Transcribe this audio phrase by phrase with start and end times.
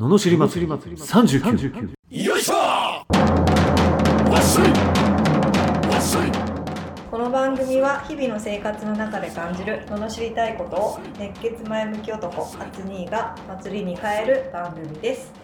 [0.00, 0.72] ののしり祭り。
[0.72, 3.04] 39よいしょ！
[7.10, 15.34] この番組は日々の生活の中で感じる罵りたいことを熱血前向き男アツニーが祭りに変える番組です。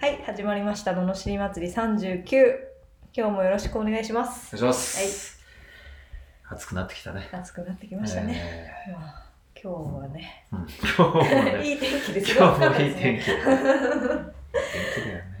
[0.00, 0.92] はい始まりました。
[0.92, 2.24] 罵り祭り39
[3.14, 4.56] 今日もよろしくお願いします。
[4.56, 5.38] お願いします、
[6.48, 7.28] 暑くなってきたね。
[7.30, 9.25] 暑くなってきましたね、まあ、
[9.66, 10.46] 今日はね。
[10.52, 10.66] えーうん。
[10.78, 11.66] 今日もね。
[11.66, 14.32] いい天気です今日もいい天天気天 気だよ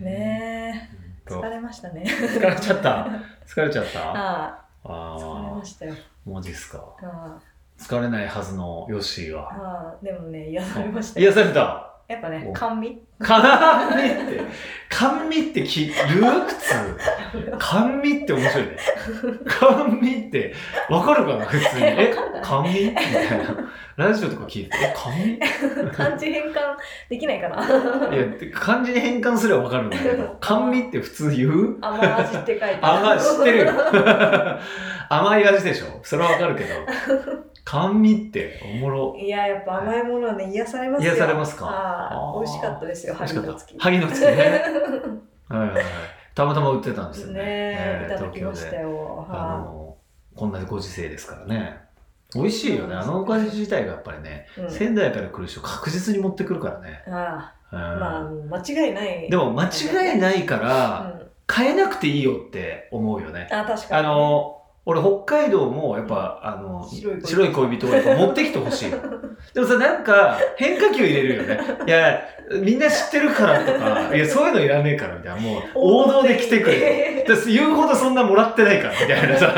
[0.00, 0.90] ね
[1.24, 2.02] 疲れましたね。
[2.04, 3.08] 疲れちゃった。
[3.46, 4.00] 疲れちゃった？
[4.12, 5.16] ああ。
[5.16, 5.94] 疲れあましたよ。
[5.94, 6.82] あマジっすか。
[7.02, 7.38] あ
[7.78, 11.26] 疲れないはずのヨッシーあがああでもね癒されましたよ。
[11.30, 13.00] 癒されたやっぱねお甘味？
[13.18, 14.40] 甘味って
[14.90, 16.98] 甘味ってき言う普通
[17.58, 18.76] 甘味って面白いね。
[19.60, 20.54] 甘味って
[20.88, 21.44] わかるかな？
[21.46, 21.82] 普通に。
[21.84, 22.14] え
[22.44, 22.84] 甘味？
[22.90, 23.00] みた
[23.34, 23.56] いな。
[23.96, 25.92] ラジオとか聞いてえ甘味？
[25.96, 26.54] 漢字変換
[27.08, 28.14] できないかな？
[28.14, 31.78] いや漢字に変換すればわかるんだけど 甘味って普通言う？
[31.80, 33.58] 甘味って書いて甘い知ってる。
[33.66, 33.72] よ
[35.08, 35.86] 甘い味でしょ？
[36.04, 36.74] それはわかるけど
[37.68, 39.16] 甘味っておもろ。
[39.18, 41.12] いややっぱ甘いものはね癒されますよ。
[41.14, 42.12] 癒されますか？
[42.38, 43.74] 美味しかったですよ萩の月。
[43.78, 44.30] 萩の月ね。
[45.48, 45.84] はいはいはい。
[46.34, 47.34] たまたま売ってたんですよね。
[47.34, 49.26] ねええーいただきましたよ。
[49.28, 49.96] あはの
[50.36, 51.80] こんなご時世ですからね。
[52.34, 52.94] 美味しいよね。
[52.94, 59.28] あのお菓子自体がやっぱりね、仙台から来る人確実に持ってくるからね、あうんあまあ間違いない。
[59.30, 61.26] でも間違いないから、うん。
[61.46, 63.48] 買えなくていいよって思うよね。
[63.50, 64.55] あ確かにあの
[64.88, 66.88] 俺北海道もやっぱ、あの
[67.24, 67.88] 白い恋人。
[67.88, 68.98] をやっぱ持ってきてほしいの。
[69.52, 71.58] でもさなんか変化球入れるよね。
[71.86, 72.20] いや
[72.62, 79.52] みんな知ってるからとかいやそういうのいらねえからみたいなもう王道で来てくれ言うほどそんなもらってないからみたいなさ。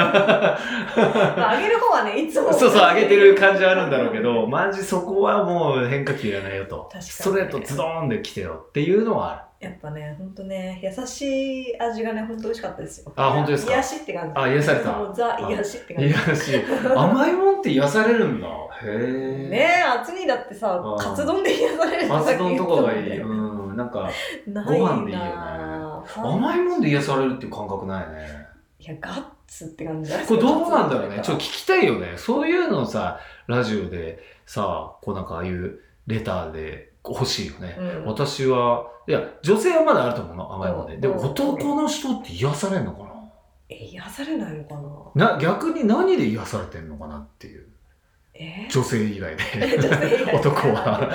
[1.36, 2.50] まああげる方はねいつも。
[2.50, 6.88] そうそう、上げてる感じはあるんだろうけど、マジそこはもう変化球いらないよと。
[6.90, 9.47] 確かにストレートズドーンで来てよっていうのはある。
[9.60, 13.12] やっぱねほんとね優しい味がねほんと美味しかったですよ。
[13.16, 13.72] あ本当ですか？
[13.72, 14.32] 癒しって感じ。
[14.36, 14.92] あ癒された。
[14.92, 16.10] もうザ癒しって感じ。
[16.10, 16.64] いやし、
[16.94, 18.46] 甘いもんって癒されるんだ。
[18.48, 18.52] へ
[18.84, 19.48] え。
[19.50, 23.20] ねえ厚にだってさカツ丼で癒されるカツ丼とかがいい。
[23.20, 24.08] うん、なんか、
[24.46, 25.32] ご飯でいいよね。
[25.32, 28.46] な甘いもんで癒されるっていう感覚ないね。
[28.78, 31.20] いやガッツって感じだこれどうなんだろうね。
[31.20, 32.14] ちょっと聞きたいよね。
[32.16, 37.76] そういうのをさ、ラジオでさ、こうなんかああいうレターで欲しいよね。
[37.78, 38.04] うん。
[38.06, 40.96] 私は、いや、女性はまだあると思うの、甘いもんで。
[40.98, 43.08] でもうん男の人って癒されるのかな？
[43.70, 44.74] え癒されないのか
[45.14, 45.32] な？
[45.34, 47.66] な逆に何で癒されてんのかなっていう。
[48.34, 48.68] え？
[48.70, 49.42] 女性以外で。
[50.34, 51.10] 男は。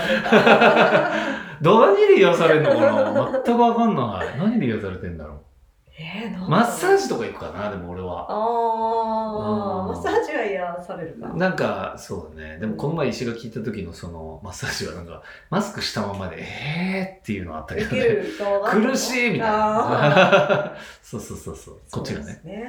[1.61, 3.31] 何で癒されるのかな？
[3.31, 4.37] 全く分かんない。
[4.37, 5.37] 何で癒されてんだろう
[5.95, 8.25] えー、マッサージとか行くかなでも俺は。
[8.27, 9.93] ああうん。
[9.93, 15.21] マッサージは癒されるかなんかそうだねでもこの前石が聞いた時のそのマッサージはなんか
[15.51, 18.01] マスクしたままでえーっていうのあったけどね。
[18.71, 21.75] 苦しいみたいあな そうそうそうそう。
[21.75, 22.41] ーこっちがね。
[22.43, 22.63] ね。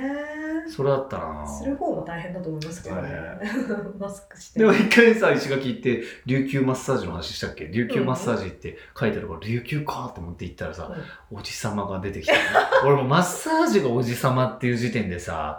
[0.69, 1.47] それだったらな。
[1.47, 3.03] する方も大変だと思いますけどね。
[3.03, 3.39] はい。
[3.99, 4.61] マスクして。
[4.61, 7.67] でも一回さ、石垣行って、琉球マッサージの話したっけ？
[7.69, 10.91] 琉球マッサージって書いてあるから、琉球かと思って行ったらさ、
[11.31, 12.39] おじさまが出てきた、ね。
[12.85, 15.59] 俺もマッサージがおじさまっていう時点でさ、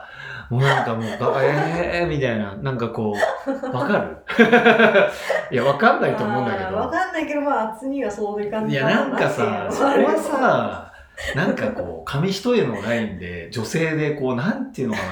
[0.49, 3.15] もうなんかもう、が えーみたいな、なんかこ
[3.47, 4.17] う、わかる？
[5.51, 6.89] いや、わかんないと思うんだけあーわど。
[6.91, 10.91] かんないけどまあ厚にはそういう感じいや、なんかさ、そこはさ、
[11.35, 15.05] なんかこう、紙一重のラインで、女性でこう、なんていうのかな。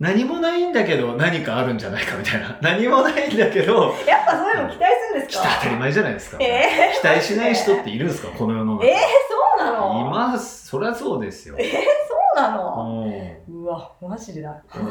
[0.00, 2.56] 何もないんだけど何かあるんじゃないかみたいな。
[2.62, 5.44] 何もないんだけど、やっぱそういうの期待するんですか？
[5.44, 6.36] 来た当たり前じゃないですか。
[6.40, 6.62] え
[6.98, 8.28] 期待しない人っているんですか？
[8.36, 8.86] この世の中。
[8.86, 9.00] えー、そう
[9.64, 10.66] なのいます。
[10.68, 11.56] そりゃそうですよ。
[11.58, 13.62] そうなうのん。
[13.64, 14.62] うわマジでだ。
[14.74, 14.84] うん。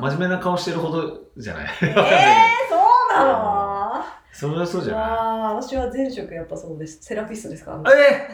[0.00, 1.66] 真面目な顔してるほどじゃない？
[1.82, 4.04] えー、そうなの？
[4.32, 6.98] それはそうじゃなああ私は前職やっぱそうです。
[7.02, 7.94] セラピストですからい。
[8.00, 8.28] え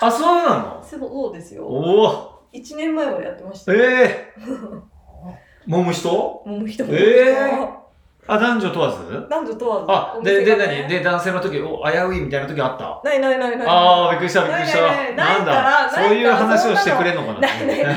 [0.00, 0.82] あ、そうなの？
[0.84, 1.64] そうですよ。
[1.66, 2.38] おお。
[2.52, 3.78] 1年前までやってましたよ。
[3.84, 4.42] ええ
[5.68, 6.08] 揉む人？
[6.10, 6.94] もう一人。
[6.94, 7.50] え
[8.28, 9.26] あ、男女問わず？
[9.28, 9.84] 男女問わず。
[9.88, 10.86] あ、おで、で、何？
[10.86, 13.00] で、男性の時、お、危ういみたいな時あった？
[13.02, 13.66] ないないないない。
[13.66, 14.80] ああ、びっくりした、びっくりした。
[15.14, 17.40] なんだ、そういう話をしてくれんのかな？
[17.40, 17.94] ないないない。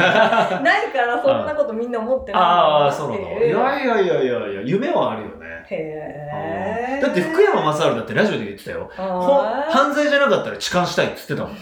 [0.64, 3.22] ないからそんなことみんな思ってないああ、そうなの。
[3.24, 5.61] いやいやいやいやいや、夢はあるよね。
[5.76, 8.92] へえだって福山雅治だってラジオで言ってたよ。
[8.96, 11.54] 犯罪じゃなかったら痴漢したいって言ってたもん。
[11.54, 11.58] い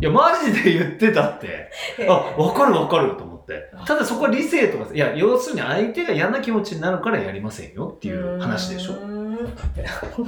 [0.00, 1.70] や、マジで言ってたって。
[1.98, 3.70] ーあ、わかるわかると思って。
[3.86, 8.94] ただそこは理性とか、いや、要するに相手が嫌な気持ちになるからやりませんよっていう話でしょ。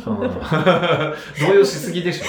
[1.46, 2.24] 動揺しすぎでしょ。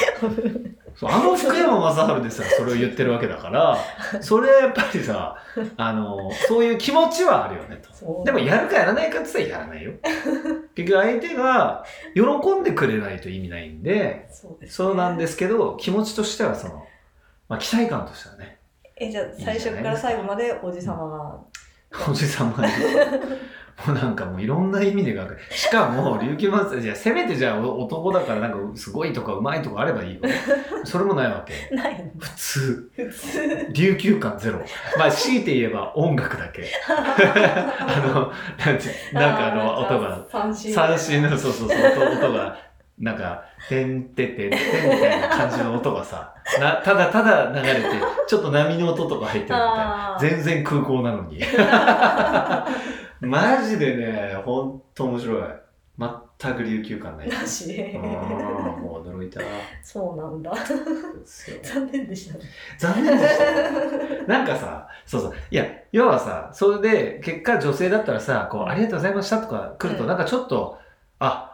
[0.96, 3.78] そうあの福山雅治でさそれを言ってるわけだから
[4.24, 5.36] それはやっぱりさ
[5.76, 8.24] あのそういう気持ちはあるよねと。
[8.24, 9.92] でもやるかやらないかって言ったらやらないよ。
[10.74, 11.84] 結局相手が
[12.14, 12.22] 喜
[12.60, 14.76] んでくれないと意味ないんでそうです、。
[14.76, 16.86] そうなんですすけど気持ちとしてはその、
[17.50, 18.58] まあ、期待感としてはね。
[18.96, 21.38] え、じゃあ最初から最後までおじさまが。
[22.10, 22.72] おじさまに
[23.88, 30.22] も うなんかもういろんな意味でがしかも琉球マスじゃあせめてじゃあお男だからなんかすごいとかうまいとかあればいいよ。
[30.86, 32.10] それもないわけないの。
[32.18, 32.92] 普通。
[32.96, 33.68] 普通。
[33.74, 34.60] 琉球感ゼロ。
[34.98, 36.64] まあ強いて言えば音楽だけ。
[36.88, 38.32] あの
[38.66, 40.26] なんてなんかあの音が。
[40.32, 40.74] 三振。
[40.74, 42.58] 三振のそうそうそう音音が
[42.98, 46.32] なんか「てんててんてん」みたいな感じの音がさ。
[46.62, 47.82] なただただ流れて
[48.28, 50.18] ちょっと波の音とか入ってるみたいな。
[50.20, 51.42] 全然空港なのに
[53.26, 55.44] マジでねほんと面白い。
[56.38, 57.30] 全く琉球感ない。
[57.30, 59.40] なしあーもう驚いた。
[59.82, 60.54] そうなんだ。
[61.64, 62.44] 残念でしたね。
[62.78, 63.46] 残念でした。
[63.46, 65.34] ねなんかさそうそう。
[65.50, 68.70] いや要はさそれで結果女性だったらさこう、うん。
[68.70, 70.10] ありがとうございましたとか来るとうん。
[70.10, 70.78] なんかちょっと、
[71.20, 71.54] あ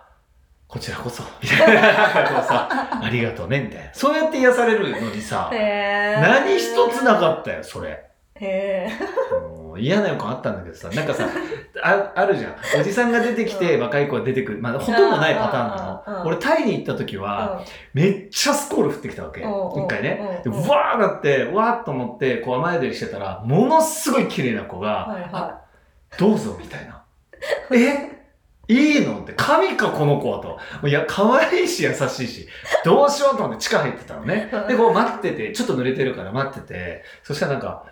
[0.67, 1.21] こちらこそ。
[1.43, 1.81] みたいな。
[2.29, 2.67] こうさ
[3.03, 3.93] ありがとうねみたいな。
[3.93, 8.05] そうやって癒されるのにさ何一つなかったよそれ
[8.41, 8.89] へ
[9.41, 11.29] もう嫌な予感あったんだけどさなんかさ
[11.83, 12.55] ああるじゃん。
[12.79, 13.81] おじさんが出てきてうん。
[13.83, 14.61] 若い子が出てくる。
[14.61, 19.41] まあほとんどないパターンなうんうんうんの俺タイに行った時は、めっちゃスコール降ってきたわけ。
[19.41, 19.49] うん
[19.83, 20.41] 一回ね。
[20.43, 20.67] で、うんうん。
[20.67, 25.61] わーなって、わーっと思って、こう前出りしてたら、ものすごい綺麗な子が、はいはあ
[26.17, 27.03] どうぞみたいな。
[27.71, 28.11] え？
[28.67, 29.21] いいの？
[29.21, 30.87] って、神かこの子はと。
[30.87, 32.47] いや、可愛いし優しいし、
[32.85, 34.51] どうしようと思って地下入ってたのね。
[34.67, 37.85] で、こう待ってて、ちょっと濡れてるから待ってて、そしたらなんか、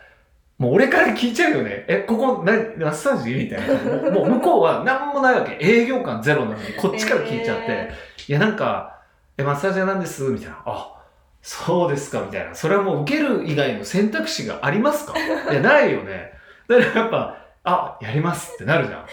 [0.59, 1.85] もう俺から聞いちゃうよね。
[1.87, 2.59] え、ここ、な、マ
[2.91, 3.33] ッサージ？
[3.33, 3.61] みたい
[4.03, 4.11] な。
[4.11, 5.57] もう向こうは何もないわけ。
[5.61, 7.71] 営業感ゼロなのに、こっちから聞いちゃって。
[7.71, 7.91] へ
[8.27, 8.99] いや、なんか、
[9.37, 10.61] え、マッサージ屋なんです、みたいな。
[10.65, 10.95] あ、
[11.41, 12.53] そうですか、みたいな。
[12.53, 15.13] それはもう受ける以外の選択肢がありますか？
[15.17, 16.33] いや、ないよね。
[16.67, 19.05] だからやっぱ、あ、やりますってなるじゃ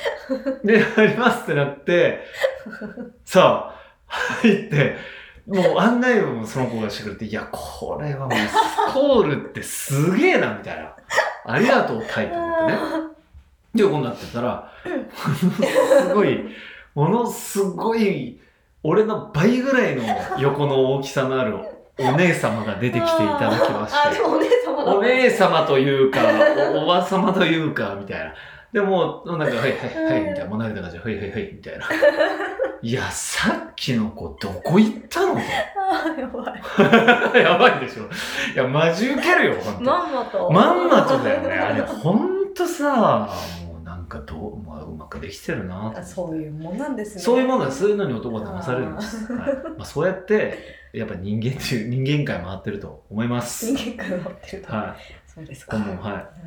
[0.62, 0.66] ん。
[0.66, 2.25] で、やりますってなって、
[3.25, 3.81] さあ、
[4.42, 4.96] 入って、
[5.46, 10.92] もう案内をその子がしてくれて、いや、これはもうスコールってすげえな、みたいな。
[11.46, 12.78] ありがとう、タイと思ってね。
[13.75, 16.44] で、横になってたら、すごい、
[16.94, 18.40] ものすごい、
[18.82, 20.04] 俺の倍ぐらいの
[20.38, 21.56] 横の大きさのある
[21.98, 26.20] お姉様が出てきていただきまあ、して、お姉様というか、
[26.75, 28.34] おおば様というか、みたいな。
[28.76, 30.44] でもう、なんか、はいはいはい、みたいな。
[30.44, 31.88] もう慣れた感じで、はいはいはい、みたいな。
[32.82, 35.40] いや、さっきの子、どこ行ったの？
[35.40, 37.40] やばい。
[37.43, 38.02] やばいでしょ。
[38.52, 39.81] いや、マジウケるよ、ほんと。
[39.81, 40.50] まんまと。
[40.50, 41.55] まんまとだよね。
[41.55, 43.31] あれ、ほんとさ、
[43.67, 47.23] もうなんかどう、まあ、うまくできてるなてあそういうもんなんですね。
[47.23, 49.32] そういうものはそういうのに男は騙されるんです。
[49.32, 50.58] はいまあ、そうやって、
[50.93, 53.73] やっぱ人間っていう、人間界回ってると思います。
[53.73, 54.70] 人間界持ってると。
[54.70, 54.96] は
[55.37, 55.67] そうですい。
[55.67, 55.77] か。
[55.77, 55.87] はい。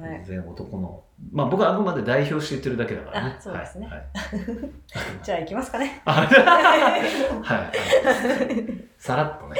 [0.02, 1.04] はい全然男の。
[1.32, 3.36] まあ僕はあくまで代表して言ってるだけだからね。
[3.38, 3.96] あそうですねはい。
[3.96, 4.10] はい
[5.22, 6.02] じゃあ行きますかね。
[6.06, 7.72] あ はい。
[8.98, 9.60] さらっとね。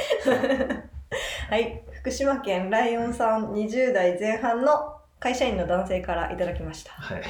[1.48, 1.80] はい。
[1.92, 6.92] 福島県ライオンさん20代前半の会社員の男性からいただきました。
[6.92, 7.22] はい。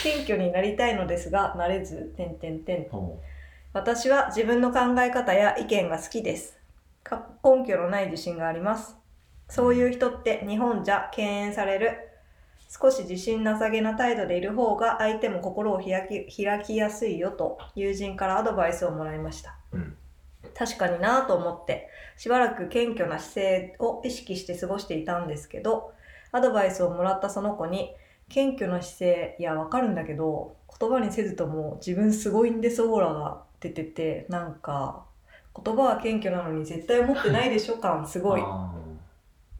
[0.00, 2.88] 謙虚になりたいのですが、なれず、てんてんてん。
[2.88, 3.18] ほ
[3.72, 6.56] 私は自分の考え方や意見が好きです。
[7.02, 8.96] か根拠のない自信があります。
[9.48, 11.98] そういう人って日本じゃ敬遠される。
[12.68, 19.56] 少し自信なさげな態度でいる方が相手も心を開き開きやすいよと友人からアドバイスをもらいました。
[19.72, 19.96] うん
[20.54, 25.92] 確かになぁと思ってしばらく謙虚な姿勢を意識して過ごしていたんですけど
[26.32, 27.94] アドバイスをもらったその子に
[28.30, 35.04] 謙虚な姿勢いやわかるんだけど言葉にせずとも自分すごいんですオーラが出ててなんか
[35.54, 38.72] 言葉は謙虚なのに絶対思ってないでしょ感すうごいあ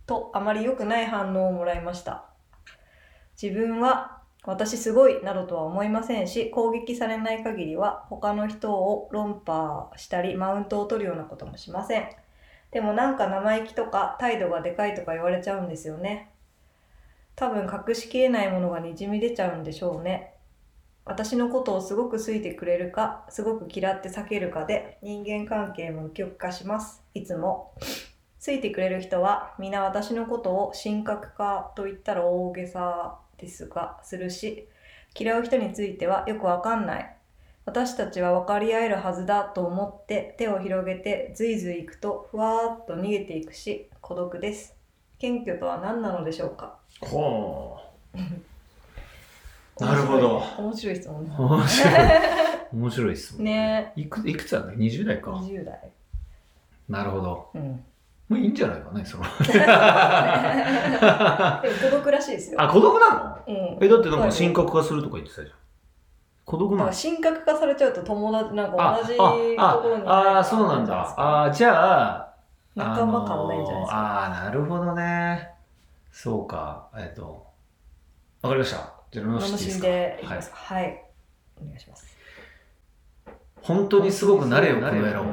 [0.06, 2.24] とあまり良くない反応をもらいました。
[3.40, 12.08] 自分は私すごいなどとは思いませんし攻撃されない限りは他の人を論破したりマウントを取るようなこともしません。
[12.70, 16.30] でもなんか生意気とか態度がでかいとか言われちゃうんですよね。
[17.34, 20.34] 多分隠しきれないものがにじみ出ちゃうんでしょうね。
[21.04, 27.02] 私のことをすごく好いてくれるかすごく嫌って避けるかで人間関係も極化します。
[27.14, 27.72] いつも。
[28.38, 34.68] ついてくれる人は皆私のことを神格化と言ったら大げさですがするし
[35.18, 37.16] 嫌う人についてはよくわかんない
[37.64, 44.74] 私たちは分かり合えるはずだと思って手を広げてずいずい行くとふわーっと逃げていくし孤独です
[45.18, 46.76] 謙虚とは何なのでしょうか？
[47.00, 47.78] ほ
[48.14, 48.18] う。
[49.82, 50.42] なるほど。
[50.58, 51.94] 面白い質問ね面白い。
[52.72, 55.32] 面白いっすもんねいくいくつだ ?20 代か。
[55.32, 55.80] 20代
[56.88, 57.50] なるほど。
[57.54, 57.84] うん
[58.28, 59.24] もういいんじゃないかね、その。
[59.28, 59.28] で
[61.68, 63.46] も孤独らしいですよあ、孤独なの？
[63.46, 65.56] うんえ、だってなんかはい神格化するとか言ってたじゃん。
[66.44, 66.92] 孤独なの？
[66.92, 69.38] 神格化されちゃうと友達なんかあ同じところ
[69.98, 70.94] にあああー、そうなんだ。
[71.16, 72.34] ああー、じゃあ、
[72.74, 75.50] 仲間感ないんじゃないですか、あのーあー、なるほどね。
[76.10, 76.88] そうか。
[76.96, 77.46] えっと、
[78.42, 78.92] わかりました。
[79.12, 80.56] じゃあ、の楽しんでいきますか？
[80.56, 81.04] はい、
[81.62, 82.16] お願いします
[83.62, 85.24] 本当にすごくなれよ、この野郎。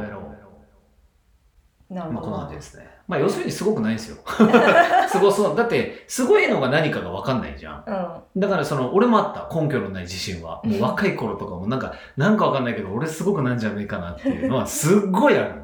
[1.89, 2.87] まあ、なるほど、この感じですね。
[3.07, 4.17] まあ、要するにすごくないんですよ。
[5.09, 5.57] すごそう。
[5.57, 7.83] だって、すごいのが何かが分かんないじゃん。
[7.85, 9.61] うんだから、その、俺もあった。
[9.61, 10.61] 根拠のない自信は。
[10.63, 15.55] もう若い頃とかも、なんか、なんか分かんないけど、俺すごくなんじゃねえかなっていうのは、すっごいある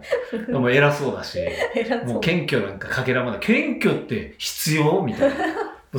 [0.44, 0.46] の。
[0.54, 1.40] でも偉そうだし、
[2.06, 3.40] もう謙虚なんかかけらもない。
[3.40, 5.36] 謙虚って必要みたいな。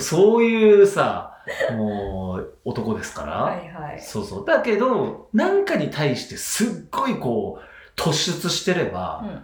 [0.01, 1.39] そういうさ、
[1.73, 3.33] もう、男ですから。
[3.43, 4.45] はいはいそうそう。
[4.45, 9.43] だけど、なんかに対してすっごいこう、突出してれば、うん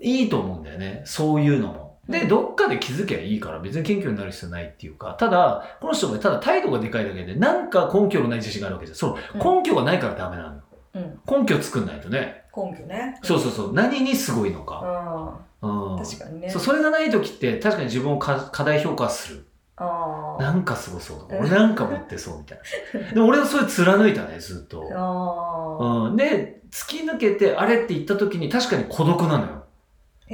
[0.00, 1.02] いいと思うんだよね。
[1.04, 1.98] そういうのも。
[2.08, 8.96] で、うんどっかで気づけばいいから、別に謙虚になる必要ないっていうか、ただ、この人がただ態度がでかいだけで、なんか根拠のない自信があるわけじゃん。
[8.96, 10.62] そう、うん根拠がないからダメなのよ。
[10.94, 12.44] うん根拠作んないとね。
[12.56, 13.72] 根拠ねそうそうそう。
[13.74, 15.40] 何にすごいのか。
[15.62, 15.94] ううん。
[15.96, 19.46] ん確かにねそう、それがない時って、確かに自分をか過大評価する。
[19.78, 22.58] あなんかすごそうとか、俺なんか持ってそうみたい
[22.94, 23.12] な。
[23.12, 24.82] でも俺はそれ貫いたね、ずっと。
[24.94, 26.16] ああうん。
[26.16, 29.65] で、突き抜けて、あれって言った時に確かに孤独なのよ。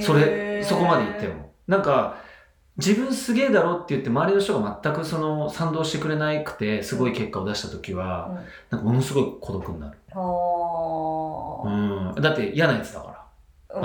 [0.00, 1.52] それ、そこまで言っても。
[1.66, 2.16] なんか、
[2.78, 8.34] 自分すげえだろって言って周りの人が全くその賛同してくれなくてすごい結果を出した時は、うん
[8.70, 9.98] なんかものすごい孤独になる。
[10.12, 12.22] あうん。
[12.22, 13.26] だって嫌なやつだか
[13.74, 13.78] あ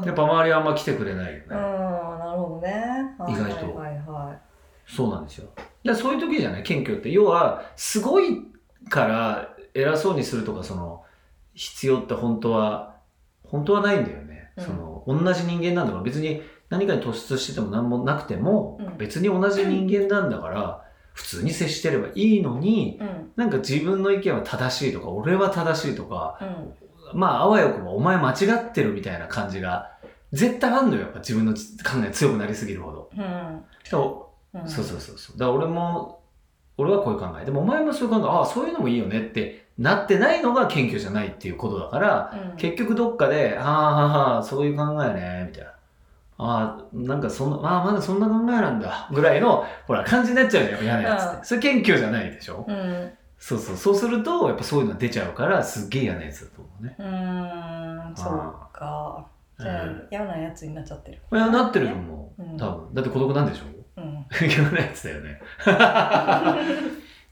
[0.00, 0.06] ら。
[0.06, 1.44] やっぱ周りはあんま来てくれないよね。
[1.50, 2.84] うんなるほどね
[3.28, 4.36] 意外とはいはいは
[4.84, 5.48] そうなんですよ。
[5.84, 6.62] でそういう時じゃない？
[6.64, 7.10] 謙虚って。
[7.10, 8.42] 要は、すごい
[8.88, 11.04] から偉そうにするとか、その、
[11.54, 12.96] 必要って本当は、
[13.44, 14.47] 本当はないんだよね。
[14.58, 20.84] うんその、同じ人間なんだから、別に何かに突出してても何もなくても、うん別に同じ人間なんだから、
[21.14, 29.92] 普通に接してればいいのに、いうんなんか自分の意見は正しいとか、俺は正しいとか、うんまあ、あわよくばお前間違ってるみたいな感じが、
[30.32, 31.58] 絶対あんのよ、やっぱ自分の考
[32.06, 33.10] え強くなりすぎるほど。
[33.16, 34.28] うんそ
[34.62, 35.38] うそうそうそう。
[35.38, 36.22] だから俺も、
[36.76, 37.44] 俺はこういう考え。
[37.44, 45.70] でもお前もそういう考え、ああ、そういうのもいいよねってなってないのが謙虚じゃないっていうことだから、うん結局どっかで、はあはあはあ、そういう考えね、みたいな。
[46.40, 51.44] ああ、なんかそんな、ああ、まだそんな考えなんだ、ぐらいの、ほら、感じになっちゃうじゃん、嫌なやつって。
[51.46, 52.64] それ謙虚じゃないでしょ？
[52.68, 53.76] うんそうそう。
[53.76, 56.96] そうすると、やっぱそういうの出ちゃうから、すっげえ嫌なやつだと思うね。
[56.98, 59.26] うーんそうか
[59.60, 62.42] じゃあうん嫌なやつになっちゃってるいや、なってると思う。
[62.42, 62.94] うん多分。
[62.94, 64.00] だって孤独なんでしょ？
[64.00, 65.40] うん 嫌なやつだよね。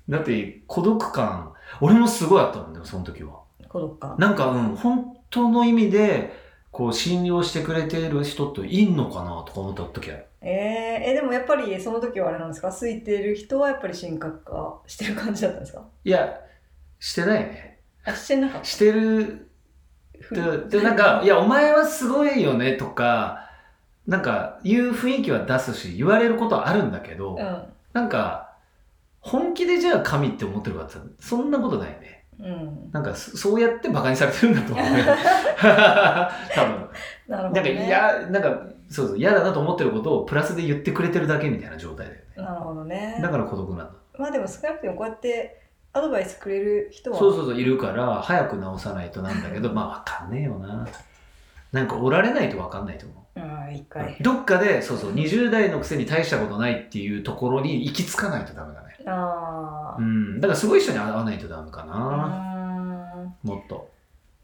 [0.08, 3.40] だって孤独感、俺もすごいあったもんね、その時は。
[3.68, 6.32] 孤独感なんか、うん、本当の意味で、
[6.70, 10.26] こう、信用してくれている人っていんのかなとか思った時ある。
[10.42, 12.68] えー、えでもやっぱりその時はあれなんですか？
[12.68, 15.82] 空いてる人はやっぱり神格化してる感じだったんですか？
[16.04, 16.40] いや、
[17.00, 17.80] してないね。
[18.04, 18.64] あしてなかった。
[18.64, 19.48] してる。
[20.30, 23.48] で、でなんか、 いや、お前はすごいよねとか、
[24.06, 27.36] なんか、言う雰囲気は出すし、言われることはあるんだけど、
[27.92, 28.45] なんか、
[29.26, 32.24] 本気でじゃあ神って思ってるかってそんなことないね。
[32.38, 35.04] うんうんなんかそ、そうやって馬鹿にされてるんだと思うよ。
[36.54, 36.88] 多分。
[37.26, 42.26] なんか、なるほど、ね、いや、なんか、そうそう、嫌だなと思ってることをプラスで言ってくれてるだけみたいな状態だよね。
[42.36, 43.90] なるほどねだから孤独なんだ。
[44.18, 45.62] まあでも少なくてもこうやって
[45.94, 50.86] アドバイスくれる人はそうそうそう、いるから、早く直さないとなんだけど、まあ、わかんねえよな。
[51.72, 53.40] なんか、おられないとわかんないと思う。
[53.40, 58.85] うん一回どっかで、そうそう、20代のくせに大したことないっていうところに行き着かないとダメだね。
[59.06, 60.40] ああうん。
[60.40, 61.94] だから、すごい人に会わないとダメかうな。
[63.22, 63.90] んもっと。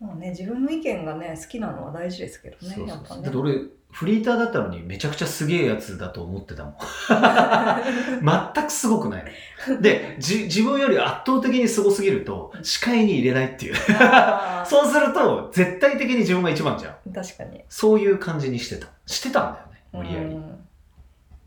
[0.01, 2.97] もうね自分の意見がね好きなのは大事ですけどねそうそうそう。
[2.97, 3.55] やっぱねだって俺、
[3.93, 6.75] フリーターだったのにめちゃくちゃすげえやつだと思ってたもん。
[8.55, 9.25] 全くすごくない
[9.69, 9.81] の。
[9.81, 13.75] で、じ、自分より圧倒的にすごすぎると、視界に入れないっていう。
[14.67, 17.13] そうすると、絶対的に自分が一番じゃん。
[17.13, 18.89] 確かにそういう感じにしてた。
[19.07, 20.35] してたんだよね、無理やり。
[20.35, 20.59] うん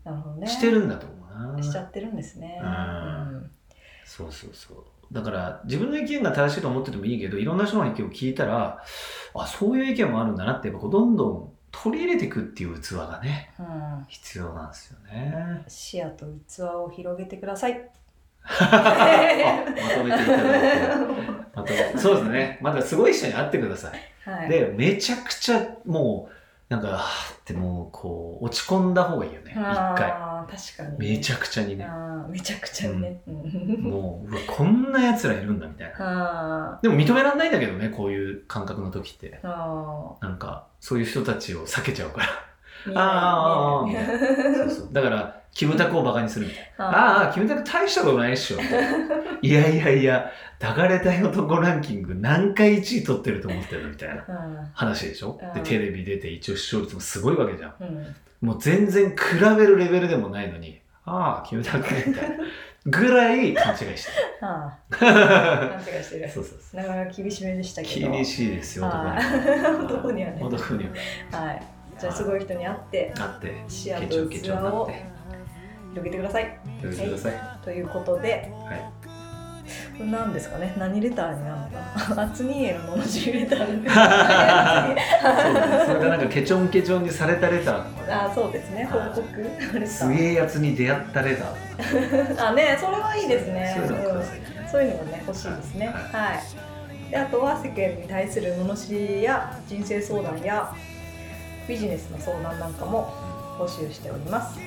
[0.04, 1.62] なるほどねしてるんだと思うな。
[1.62, 2.72] しちゃってるんですねうんう
[3.38, 3.50] ん
[4.04, 4.84] そうそうそう。
[5.12, 8.82] だから、自分の意見が正しいと思っててもいいけど、いろんな人の意見を聞いたら、
[9.34, 15.64] あ、そういう意見もあるんだなって、やっぱどんどん取り入れていくっていう器がね、うん必要なんですよね。
[15.68, 17.90] 視野と器を広げてください
[18.44, 20.88] あまとめていただいて。
[21.54, 22.58] まとめそうですね。
[22.62, 24.30] まだすごい人に会ってください。
[24.30, 26.35] はいで、めちゃくちゃもう、
[26.68, 27.04] なんか、
[27.40, 29.52] ってもう、こう、落ち込んだ方がいいよね。
[29.52, 29.54] 一
[29.96, 30.12] 回。
[30.46, 31.86] 確かにめちゃくちゃにね。
[32.28, 35.94] めちゃくちゃね、うん もう、うわこんな奴らいるんだみたいな。
[35.98, 39.40] あでも認められないんだけどね、こういう感覚の時って。
[39.42, 42.26] なんか、そういう人たちを避けちゃうから。
[42.86, 44.88] ーあー見えない見えないそうそう。
[44.92, 46.84] だから、キムタクをバカにするみたいな。
[46.86, 48.58] あああ、キムタク大したことないっしょ。
[49.42, 50.30] いやいやいや、
[50.60, 54.24] 抱かれたい男ランキング何回1位取ってると思ってるみたいな
[54.74, 55.38] 話でしょ？
[55.54, 57.74] で、うんテレビ出て一応視聴率もすごいわけじゃん。
[57.80, 62.36] うんもう全然比べるレベルでもないのに、ああ、キムタクみたいな。
[62.84, 64.38] ぐらい勘違いしてる。
[64.90, 66.80] 勘違いしてる そうそうそう。
[66.80, 69.20] なかなか厳しめでしたけど厳しいですよ、男にはは。
[69.22, 70.84] い 男にはね男に
[71.32, 71.40] は。
[71.44, 71.62] はい
[71.98, 74.90] じゃあすごい人に会ってあって、視野と器を。
[75.92, 76.44] 広げてください。
[76.44, 76.50] や
[76.90, 77.32] めてください。
[77.64, 78.80] ということではい。
[79.98, 80.74] これ何ですかね？
[80.78, 82.22] 何レターになるのかな？
[82.24, 83.88] アツニーへの罵りレターで。
[85.86, 88.84] それがなんかケチョンケチョンにされたレターあそうですね。
[88.92, 89.86] 報告。
[89.86, 93.74] すげえやつに出会ったレター あねそれはいいですね。
[93.74, 95.86] そういうのくださいうんそういうのもね欲しいですね。
[95.86, 97.10] ははい。
[97.10, 100.70] であとは世間に対する罵りや人生相談や
[101.68, 103.12] ビジネスの相談なんかも
[103.58, 104.58] 募集しております、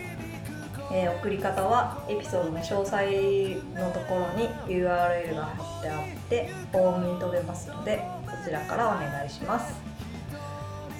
[0.92, 8.04] えー送り方はエピソードの詳細のところに URL が貼ってあってフォームに飛べますので
[8.44, 9.76] そちらからお願いします。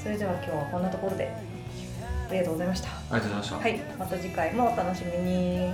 [0.02, 1.34] それでは今日はこんなところで。
[2.30, 2.90] ありがとうございました。
[2.90, 3.56] ありがとうございました。
[3.58, 3.80] はい。
[3.98, 5.74] また次回もお楽しみに